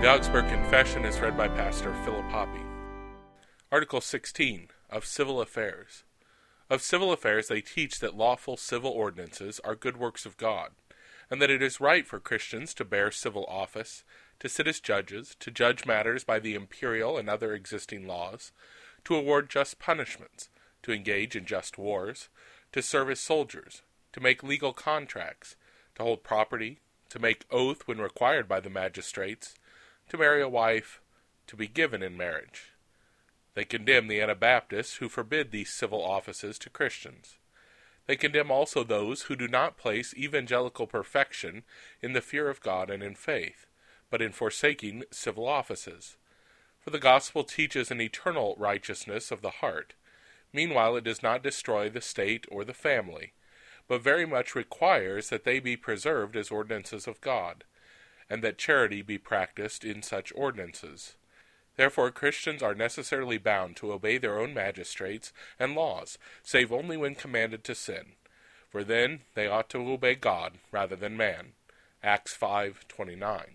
The 0.00 0.08
Augsburg 0.08 0.48
Confession 0.48 1.04
is 1.04 1.20
read 1.20 1.36
by 1.36 1.46
Pastor 1.46 1.92
Philip 2.06 2.24
Hoppe. 2.30 2.64
Article 3.70 4.00
16 4.00 4.68
of 4.88 5.04
Civil 5.04 5.42
Affairs. 5.42 6.04
Of 6.70 6.80
civil 6.80 7.12
affairs, 7.12 7.48
they 7.48 7.60
teach 7.60 8.00
that 8.00 8.16
lawful 8.16 8.56
civil 8.56 8.92
ordinances 8.92 9.60
are 9.62 9.74
good 9.74 9.98
works 9.98 10.24
of 10.24 10.38
God, 10.38 10.70
and 11.30 11.42
that 11.42 11.50
it 11.50 11.60
is 11.60 11.82
right 11.82 12.06
for 12.06 12.18
Christians 12.18 12.72
to 12.74 12.84
bear 12.86 13.10
civil 13.10 13.44
office, 13.44 14.02
to 14.38 14.48
sit 14.48 14.66
as 14.66 14.80
judges, 14.80 15.36
to 15.38 15.50
judge 15.50 15.84
matters 15.84 16.24
by 16.24 16.38
the 16.38 16.54
imperial 16.54 17.18
and 17.18 17.28
other 17.28 17.52
existing 17.52 18.06
laws, 18.06 18.52
to 19.04 19.14
award 19.14 19.50
just 19.50 19.78
punishments, 19.78 20.48
to 20.82 20.94
engage 20.94 21.36
in 21.36 21.44
just 21.44 21.76
wars, 21.76 22.30
to 22.72 22.80
serve 22.80 23.10
as 23.10 23.20
soldiers, 23.20 23.82
to 24.14 24.20
make 24.20 24.42
legal 24.42 24.72
contracts, 24.72 25.56
to 25.96 26.02
hold 26.02 26.22
property, 26.22 26.78
to 27.10 27.18
make 27.18 27.44
oath 27.50 27.82
when 27.84 27.98
required 27.98 28.48
by 28.48 28.60
the 28.60 28.70
magistrates, 28.70 29.56
to 30.10 30.18
marry 30.18 30.42
a 30.42 30.48
wife, 30.48 31.00
to 31.46 31.56
be 31.56 31.68
given 31.68 32.02
in 32.02 32.16
marriage. 32.16 32.72
They 33.54 33.64
condemn 33.64 34.08
the 34.08 34.20
Anabaptists 34.20 34.96
who 34.96 35.08
forbid 35.08 35.50
these 35.50 35.72
civil 35.72 36.04
offices 36.04 36.58
to 36.58 36.70
Christians. 36.70 37.36
They 38.06 38.16
condemn 38.16 38.50
also 38.50 38.82
those 38.82 39.22
who 39.22 39.36
do 39.36 39.46
not 39.46 39.76
place 39.76 40.12
evangelical 40.16 40.88
perfection 40.88 41.62
in 42.02 42.12
the 42.12 42.20
fear 42.20 42.50
of 42.50 42.60
God 42.60 42.90
and 42.90 43.04
in 43.04 43.14
faith, 43.14 43.66
but 44.10 44.20
in 44.20 44.32
forsaking 44.32 45.04
civil 45.12 45.46
offices. 45.46 46.16
For 46.80 46.90
the 46.90 46.98
gospel 46.98 47.44
teaches 47.44 47.90
an 47.90 48.00
eternal 48.00 48.56
righteousness 48.58 49.30
of 49.30 49.42
the 49.42 49.50
heart. 49.50 49.94
Meanwhile, 50.52 50.96
it 50.96 51.04
does 51.04 51.22
not 51.22 51.44
destroy 51.44 51.88
the 51.88 52.00
state 52.00 52.46
or 52.50 52.64
the 52.64 52.74
family, 52.74 53.32
but 53.86 54.02
very 54.02 54.26
much 54.26 54.56
requires 54.56 55.28
that 55.28 55.44
they 55.44 55.60
be 55.60 55.76
preserved 55.76 56.34
as 56.34 56.50
ordinances 56.50 57.06
of 57.06 57.20
God 57.20 57.62
and 58.30 58.42
that 58.42 58.56
charity 58.56 59.02
be 59.02 59.18
practiced 59.18 59.84
in 59.84 60.02
such 60.02 60.32
ordinances. 60.36 61.16
Therefore, 61.76 62.10
Christians 62.10 62.62
are 62.62 62.74
necessarily 62.74 63.38
bound 63.38 63.76
to 63.76 63.92
obey 63.92 64.16
their 64.18 64.38
own 64.38 64.54
magistrates 64.54 65.32
and 65.58 65.74
laws, 65.74 66.16
save 66.42 66.72
only 66.72 66.96
when 66.96 67.14
commanded 67.14 67.64
to 67.64 67.74
sin, 67.74 68.12
for 68.70 68.84
then 68.84 69.22
they 69.34 69.48
ought 69.48 69.68
to 69.70 69.90
obey 69.90 70.14
God 70.14 70.58
rather 70.70 70.94
than 70.94 71.16
man. 71.16 71.54
Acts 72.02 72.36
5:29. 72.36 73.46